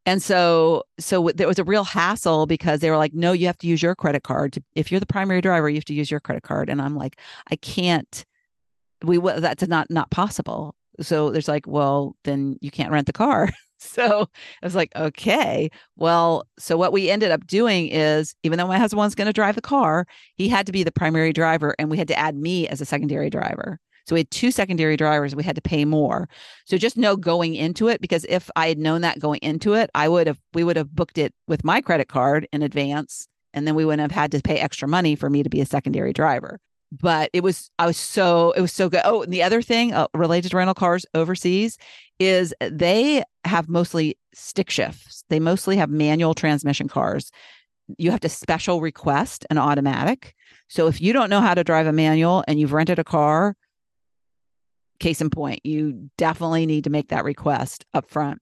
[0.04, 3.58] And so, so there was a real hassle because they were like, "No, you have
[3.58, 4.52] to use your credit card.
[4.54, 6.96] To, if you're the primary driver, you have to use your credit card." And I'm
[6.96, 7.18] like,
[7.50, 8.24] "I can't.
[9.06, 13.50] We that's not not possible." So there's like, "Well, then you can't rent the car."
[13.78, 14.28] so
[14.62, 18.78] I was like, okay, well, so what we ended up doing is, even though my
[18.78, 21.90] husband was going to drive the car, he had to be the primary driver, and
[21.90, 23.78] we had to add me as a secondary driver.
[24.06, 25.34] So we had two secondary drivers.
[25.34, 26.28] We had to pay more.
[26.64, 29.90] So just know going into it, because if I had known that going into it,
[29.94, 33.26] I would have, we would have booked it with my credit card in advance.
[33.52, 35.66] And then we wouldn't have had to pay extra money for me to be a
[35.66, 36.60] secondary driver.
[37.00, 39.02] But it was, I was so, it was so good.
[39.04, 41.78] Oh, and the other thing uh, related to rental cars overseas
[42.18, 45.24] is they have mostly stick shifts.
[45.28, 47.30] They mostly have manual transmission cars.
[47.98, 50.34] You have to special request an automatic.
[50.68, 53.56] So if you don't know how to drive a manual and you've rented a car,
[54.98, 58.40] case in point, you definitely need to make that request up front.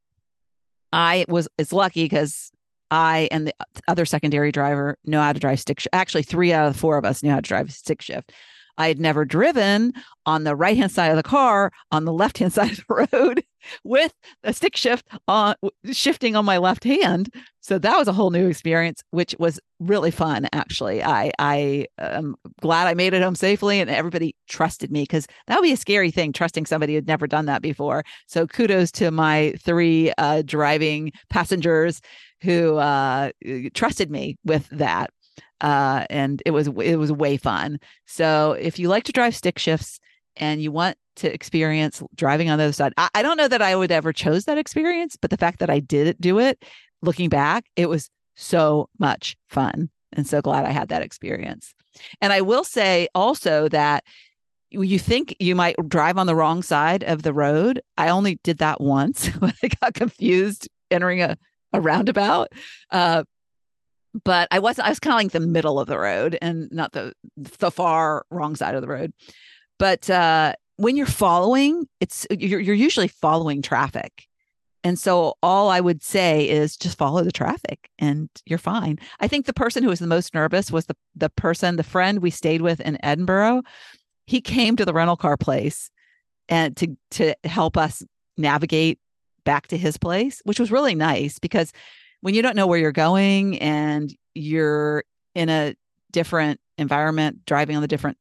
[0.93, 2.53] I was it's lucky because
[2.91, 3.55] I and the
[3.89, 5.87] other secondary driver know how to drive stick.
[5.93, 8.33] Actually, three out of the four of us knew how to drive stick shift.
[8.77, 9.93] I had never driven
[10.27, 13.09] on the right hand side of the car on the left hand side of the
[13.13, 13.45] road
[13.85, 15.55] with a stick shift on
[15.93, 17.33] shifting on my left hand.
[17.61, 20.47] So that was a whole new experience, which was really fun.
[20.53, 25.27] Actually, I I am glad I made it home safely, and everybody trusted me because
[25.47, 28.05] that would be a scary thing trusting somebody who'd never done that before.
[28.27, 32.01] So kudos to my three uh, driving passengers
[32.43, 33.31] who uh,
[33.73, 35.11] trusted me with that
[35.61, 37.79] uh, and it was it was way fun.
[38.07, 39.99] So if you like to drive stick shifts
[40.37, 43.63] and you want to experience driving on the other side, I, I don't know that
[43.63, 46.63] I would ever chose that experience, but the fact that I did do it,
[47.03, 51.75] looking back, it was so much fun, and so glad I had that experience.
[52.21, 54.05] And I will say also that
[54.71, 57.81] you think you might drive on the wrong side of the road.
[57.97, 61.37] I only did that once when I got confused entering a,
[61.73, 62.49] a roundabout.
[62.91, 63.25] Uh,
[64.25, 64.87] but I wasn't.
[64.87, 68.25] I was kind of like the middle of the road and not the the far
[68.31, 69.13] wrong side of the road.
[69.85, 74.27] But uh, when you're following, it's you're you're usually following traffic,
[74.83, 78.99] and so all I would say is just follow the traffic, and you're fine.
[79.21, 82.23] I think the person who was the most nervous was the the person, the friend
[82.23, 83.61] we stayed with in Edinburgh.
[84.27, 85.91] He came to the rental car place
[86.49, 88.03] and to to help us
[88.39, 88.99] navigate
[89.45, 91.75] back to his place, which was really nice because
[92.23, 95.75] when you don't know where you're going and you're in a
[96.11, 98.17] different environment, driving on the different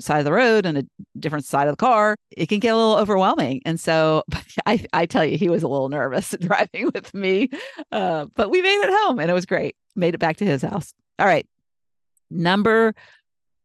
[0.00, 0.84] side of the road and a
[1.18, 3.62] different side of the car, it can get a little overwhelming.
[3.64, 4.24] And so
[4.66, 7.50] I, I tell you, he was a little nervous driving with me,
[7.92, 9.76] uh, but we made it home and it was great.
[9.96, 10.94] Made it back to his house.
[11.18, 11.46] All right.
[12.30, 12.94] Number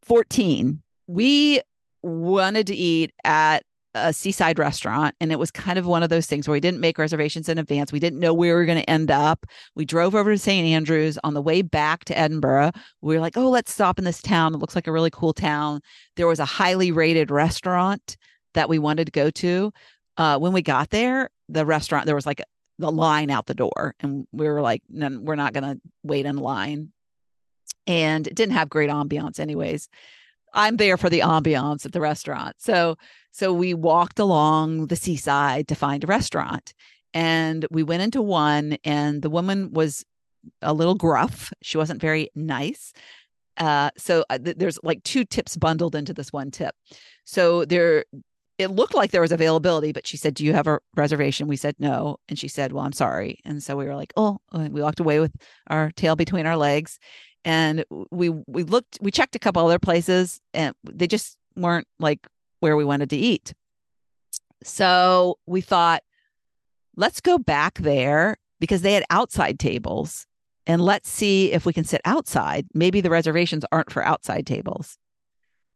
[0.02, 1.60] 14, we
[2.02, 3.64] wanted to eat at
[3.94, 6.80] a seaside restaurant and it was kind of one of those things where we didn't
[6.80, 9.84] make reservations in advance we didn't know where we were going to end up we
[9.84, 12.70] drove over to st andrews on the way back to edinburgh
[13.02, 15.32] we were like oh let's stop in this town it looks like a really cool
[15.32, 15.80] town
[16.16, 18.16] there was a highly rated restaurant
[18.54, 19.72] that we wanted to go to
[20.16, 22.42] uh, when we got there the restaurant there was like
[22.78, 23.94] the line out the door.
[24.00, 26.92] And we were like, no, we're not going to wait in line.
[27.86, 29.88] And it didn't have great ambiance, anyways.
[30.52, 32.56] I'm there for the ambiance at the restaurant.
[32.58, 32.96] So
[33.34, 36.72] so we walked along the seaside to find a restaurant.
[37.12, 40.04] And we went into one and the woman was
[40.62, 41.52] a little gruff.
[41.60, 42.92] She wasn't very nice.
[43.56, 46.76] Uh, so uh, th- there's like two tips bundled into this one tip.
[47.24, 48.04] So there
[48.56, 51.48] it looked like there was availability, but she said, Do you have a reservation?
[51.48, 52.18] We said no.
[52.28, 53.40] And she said, Well, I'm sorry.
[53.44, 55.34] And so we were like, Oh, we walked away with
[55.66, 57.00] our tail between our legs.
[57.44, 62.28] And we we looked, we checked a couple other places and they just weren't like
[62.64, 63.52] where we wanted to eat.
[64.62, 66.02] So we thought,
[66.96, 70.26] let's go back there because they had outside tables
[70.66, 72.66] and let's see if we can sit outside.
[72.72, 74.96] Maybe the reservations aren't for outside tables.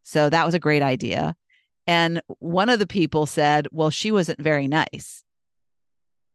[0.03, 1.37] So that was a great idea.
[1.87, 5.25] And one of the people said, well, she wasn't very nice.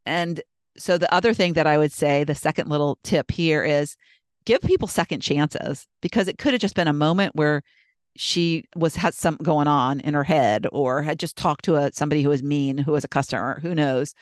[0.06, 0.40] And
[0.78, 3.96] so the other thing that I would say, the second little tip here is
[4.46, 7.64] give people second chances because it could have just been a moment where
[8.16, 11.92] she was had something going on in her head or had just talked to a
[11.94, 14.14] somebody who was mean who was a customer who knows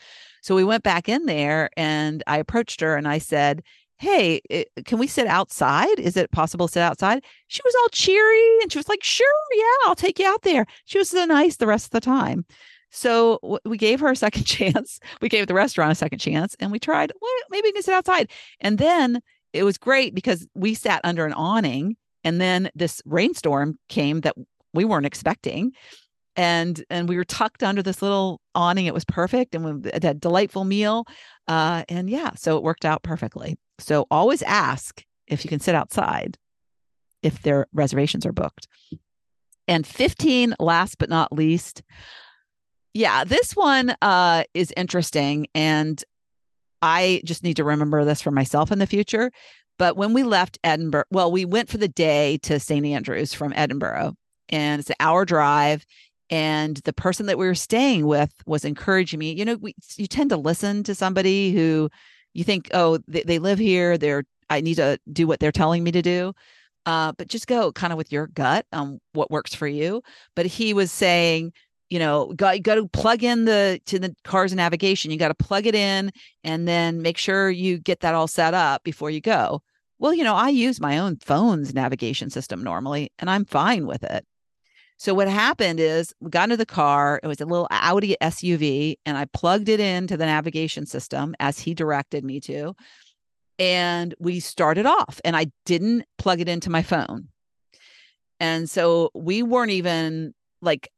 [0.42, 3.64] so we went back in there and i approached her and i said
[4.02, 6.00] hey, it, can we sit outside?
[6.00, 7.24] Is it possible to sit outside?
[7.50, 10.66] She was all cheery and she was like, sure, yeah, I'll take you out there.
[10.86, 12.44] She was so nice the rest of the time.
[12.90, 15.00] So we gave her a second chance.
[15.22, 17.94] We gave the restaurant a second chance and we tried, well, maybe we can sit
[17.94, 18.32] outside.
[18.60, 19.22] And then
[19.54, 24.36] it was great because we sat under an awning and then this rainstorm came that
[24.74, 25.72] we weren't expecting
[26.36, 30.06] and and we were tucked under this little awning it was perfect and we had
[30.06, 31.06] a delightful meal
[31.48, 35.76] uh, and yeah so it worked out perfectly so always ask if you can sit
[35.76, 36.38] outside
[37.24, 38.68] if their reservations are booked.
[39.68, 41.82] And 15, last but not least,
[42.94, 45.48] yeah, this one uh, is interesting.
[45.56, 46.04] And
[46.82, 49.32] I just need to remember this for myself in the future.
[49.82, 52.86] But when we left Edinburgh, well, we went for the day to St.
[52.86, 54.14] Andrews from Edinburgh,
[54.50, 55.88] and it's an hour drive.
[56.30, 59.34] And the person that we were staying with was encouraging me.
[59.34, 61.90] You know, we, you tend to listen to somebody who
[62.36, 63.98] you think, oh, they, they live here.
[63.98, 66.34] They're I need to do what they're telling me to do.
[66.86, 70.04] Uh, but just go kind of with your gut on what works for you.
[70.36, 71.54] But he was saying,
[71.90, 75.10] you know, got you got to plug in the to the car's navigation.
[75.10, 76.12] You got to plug it in
[76.44, 79.64] and then make sure you get that all set up before you go.
[80.02, 84.04] Well, you know, I use my own phone's navigation system normally, and I'm fine with
[84.04, 84.26] it.
[84.98, 87.20] So what happened is we got into the car.
[87.22, 91.60] It was a little Audi SUV, and I plugged it into the navigation system as
[91.60, 92.74] he directed me to.
[93.60, 97.28] And we started off, and I didn't plug it into my phone.
[98.40, 100.34] And so we weren't even
[100.64, 100.90] like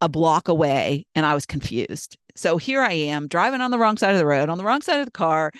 [0.00, 2.18] a block away, and I was confused.
[2.34, 4.82] So here I am driving on the wrong side of the road, on the wrong
[4.82, 5.52] side of the car,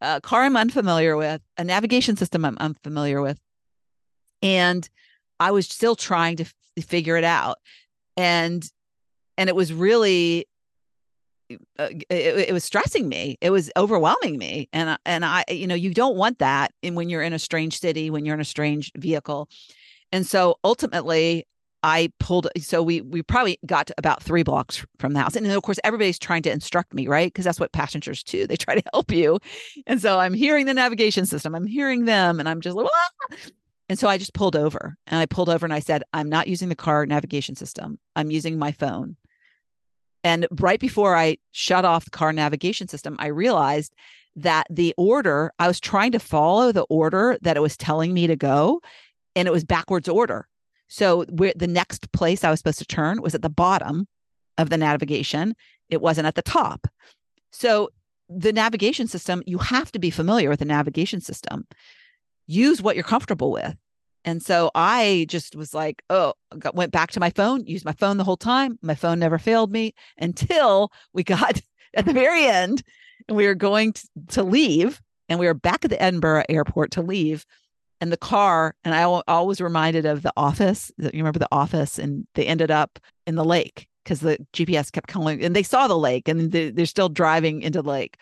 [0.00, 3.38] a car I'm unfamiliar with, a navigation system I'm unfamiliar with.
[4.42, 4.88] And
[5.40, 6.44] I was still trying to
[6.82, 7.58] figure it out.
[8.16, 8.68] And
[9.38, 10.46] and it was really
[11.78, 13.38] uh, it, it, was stressing me.
[13.40, 14.68] It was overwhelming me.
[14.72, 17.78] And and i you know you don't want that in when you're in a strange
[17.78, 19.48] city when you're in a strange vehicle.
[20.12, 21.46] And so ultimately
[21.86, 25.62] i pulled so we we probably got about three blocks from the house and of
[25.62, 28.82] course everybody's trying to instruct me right because that's what passengers do they try to
[28.92, 29.38] help you
[29.86, 33.36] and so i'm hearing the navigation system i'm hearing them and i'm just like ah!
[33.88, 36.48] And so I just pulled over and I pulled over and I said, I'm not
[36.48, 38.00] using the car navigation system.
[38.16, 39.16] I'm using my phone.
[40.24, 43.94] And right before I shut off the car navigation system, I realized
[44.34, 48.26] that the order, I was trying to follow the order that it was telling me
[48.26, 48.80] to go,
[49.36, 50.48] and it was backwards order.
[50.88, 54.06] So the next place I was supposed to turn was at the bottom
[54.56, 55.54] of the navigation.
[55.88, 56.86] It wasn't at the top.
[57.50, 57.90] So
[58.28, 61.66] the navigation system, you have to be familiar with the navigation system
[62.46, 63.76] use what you're comfortable with.
[64.24, 67.92] And so I just was like, oh, got, went back to my phone, used my
[67.92, 68.78] phone the whole time.
[68.82, 71.60] My phone never failed me until we got
[71.94, 72.82] at the very end
[73.28, 76.92] and we were going to, to leave and we were back at the Edinburgh airport
[76.92, 77.46] to leave.
[78.00, 80.92] And the car, and I always reminded of the office.
[80.98, 85.08] You remember the office, and they ended up in the lake because the GPS kept
[85.08, 88.18] calling, and they saw the lake, and they're still driving into the lake.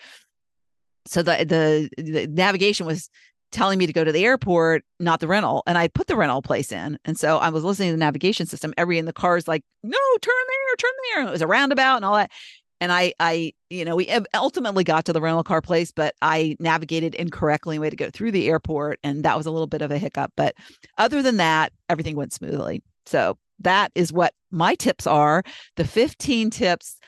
[1.06, 3.10] So the, the the navigation was
[3.54, 5.62] telling me to go to the airport, not the rental.
[5.66, 6.98] And I put the rental place in.
[7.04, 8.74] And so I was listening to the navigation system.
[8.76, 11.20] Every in the car is like, no, turn there, turn there.
[11.20, 12.32] And it was a roundabout and all that.
[12.80, 16.56] And I, I, you know, we ultimately got to the rental car place, but I
[16.58, 18.98] navigated incorrectly way to go through the airport.
[19.02, 20.32] And that was a little bit of a hiccup.
[20.36, 20.54] But
[20.98, 22.82] other than that, everything went smoothly.
[23.06, 25.42] So that is what my tips are.
[25.76, 26.98] The 15 tips,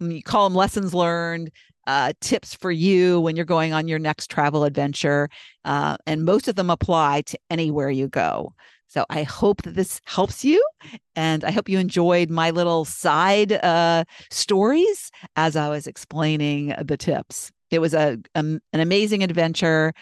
[0.00, 1.50] you call them lessons learned
[1.86, 5.28] uh, tips for you when you're going on your next travel adventure.
[5.64, 8.54] Uh, and most of them apply to anywhere you go.
[8.92, 10.62] So I hope that this helps you.
[11.16, 16.98] And I hope you enjoyed my little side uh, stories as I was explaining the
[16.98, 17.50] tips.
[17.70, 19.94] It was a, a an amazing adventure.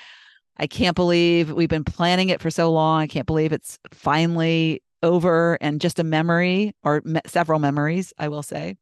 [0.57, 3.01] I can't believe we've been planning it for so long.
[3.01, 8.27] I can't believe it's finally over and just a memory or me- several memories, I
[8.27, 8.75] will say.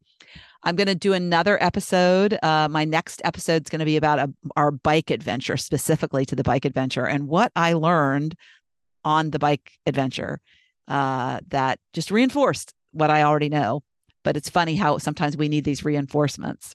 [0.64, 2.38] I'm going to do another episode.
[2.42, 6.34] Uh, my next episode is going to be about a, our bike adventure, specifically to
[6.34, 8.34] the bike adventure and what I learned
[9.04, 10.40] on the bike adventure
[10.88, 13.82] uh, that just reinforced what I already know.
[14.24, 16.74] But it's funny how sometimes we need these reinforcements.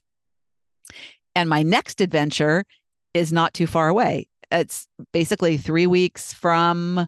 [1.34, 2.64] And my next adventure
[3.12, 7.06] is not too far away it's basically three weeks from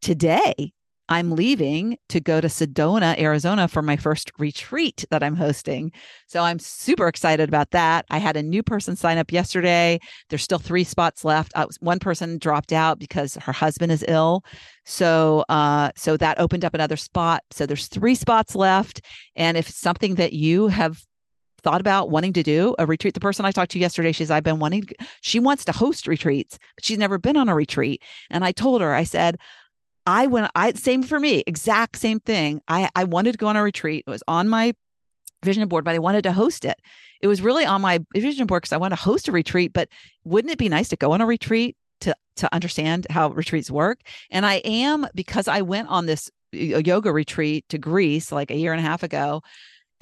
[0.00, 0.72] today.
[1.12, 5.92] I'm leaving to go to Sedona, Arizona for my first retreat that I'm hosting.
[6.26, 8.06] So I'm super excited about that.
[8.08, 10.00] I had a new person sign up yesterday.
[10.30, 11.52] There's still three spots left.
[11.54, 14.42] Uh, one person dropped out because her husband is ill.
[14.86, 17.42] So uh, so that opened up another spot.
[17.50, 19.02] So there's three spots left.
[19.36, 21.04] And if something that you have
[21.62, 23.14] thought about wanting to do a retreat.
[23.14, 24.84] The person I talked to yesterday, she's I've been wanting
[25.20, 28.02] she wants to host retreats, but she's never been on a retreat.
[28.30, 29.36] And I told her, I said,
[30.06, 32.60] I went, I same for me, exact same thing.
[32.68, 34.04] I I wanted to go on a retreat.
[34.06, 34.74] It was on my
[35.44, 36.80] vision board, but I wanted to host it.
[37.20, 39.72] It was really on my vision board because I want to host a retreat.
[39.72, 39.88] But
[40.24, 44.00] wouldn't it be nice to go on a retreat to to understand how retreats work?
[44.30, 48.72] And I am because I went on this yoga retreat to Greece like a year
[48.72, 49.42] and a half ago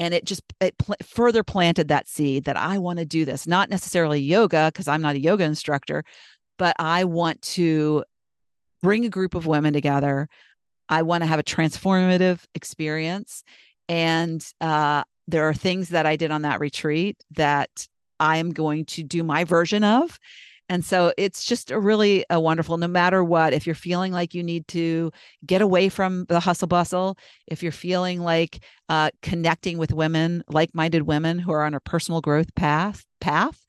[0.01, 3.47] and it just it pl- further planted that seed that I want to do this,
[3.47, 6.05] not necessarily yoga because I'm not a yoga instructor,
[6.59, 8.03] but I want to
[8.83, 10.29] bring a group of women together.
[10.89, 13.45] I want to have a transformative experience,
[13.89, 17.87] and uh, there are things that I did on that retreat that
[18.19, 20.19] I am going to do my version of,
[20.71, 24.35] and so it's just a really a wonderful, no matter what, if you're feeling like
[24.35, 25.11] you need to
[25.45, 27.19] get away from the hustle bustle,
[27.49, 32.21] if you're feeling like uh, connecting with women, like-minded women who are on a personal
[32.21, 33.65] growth path, path,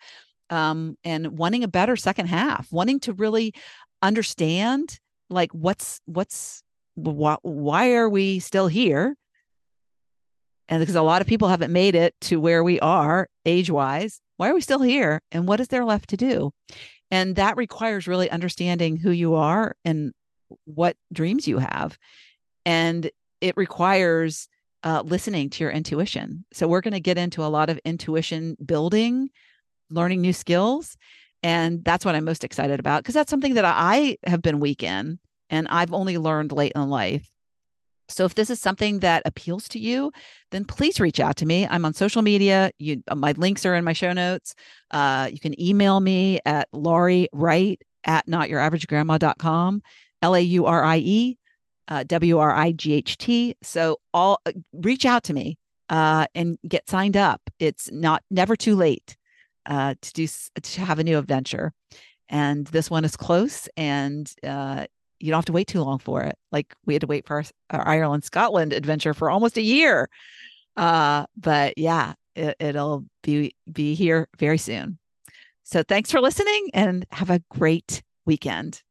[0.51, 3.55] um, and wanting a better second half, wanting to really
[4.01, 4.99] understand
[5.29, 6.63] like what's what's
[6.95, 9.15] wh- why are we still here?
[10.69, 14.21] And because a lot of people haven't made it to where we are age wise
[14.41, 15.21] why are we still here?
[15.31, 16.49] And what is there left to do?
[17.11, 20.13] And that requires really understanding who you are and
[20.65, 21.95] what dreams you have.
[22.65, 24.47] And it requires
[24.81, 26.43] uh, listening to your intuition.
[26.53, 29.29] So we're going to get into a lot of intuition building
[29.91, 30.97] learning new skills
[31.43, 34.83] and that's what i'm most excited about because that's something that i have been weak
[34.83, 35.19] in
[35.49, 37.31] and i've only learned late in life
[38.11, 40.11] so if this is something that appeals to you,
[40.51, 41.65] then please reach out to me.
[41.67, 42.71] I'm on social media.
[42.77, 44.53] You, uh, my links are in my show notes.
[44.91, 49.81] Uh, you can email me at Laurie Wright at notyouraveragegrandma.com,
[50.21, 51.37] L A U R I E
[51.87, 53.55] uh, W R I G H T.
[53.61, 55.57] So all uh, reach out to me
[55.89, 57.41] uh, and get signed up.
[57.59, 59.17] It's not never too late
[59.65, 60.27] uh, to do
[60.61, 61.73] to have a new adventure.
[62.29, 64.85] And this one is close, and uh,
[65.19, 66.37] you don't have to wait too long for it.
[66.51, 70.09] Like we had to wait for our, our Ireland Scotland adventure for almost a year.
[70.77, 74.97] Uh, but yeah, it, it'll be be here very soon.
[75.63, 78.81] So thanks for listening and have a great weekend.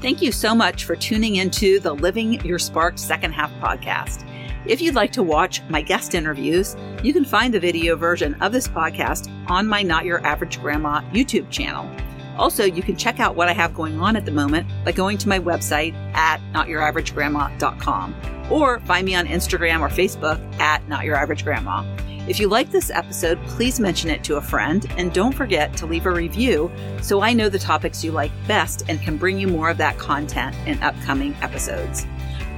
[0.00, 4.26] Thank you so much for tuning into the Living Your Spark Second Half podcast.
[4.66, 8.52] If you'd like to watch my guest interviews, you can find the video version of
[8.52, 11.90] this podcast on my Not Your Average Grandma YouTube channel.
[12.36, 15.16] Also, you can check out what I have going on at the moment by going
[15.18, 18.14] to my website at notyouraveragegrandma.com
[18.50, 22.28] or find me on Instagram or Facebook at notyouraveragegrandma.
[22.28, 25.86] If you like this episode, please mention it to a friend and don't forget to
[25.86, 29.48] leave a review so I know the topics you like best and can bring you
[29.48, 32.06] more of that content in upcoming episodes.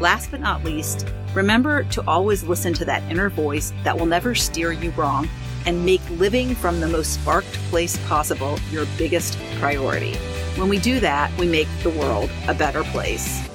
[0.02, 4.34] Last but not least, remember to always listen to that inner voice that will never
[4.34, 5.28] steer you wrong
[5.64, 10.16] and make living from the most sparked place possible your biggest priority.
[10.56, 13.48] When we do that, we make the world a better place.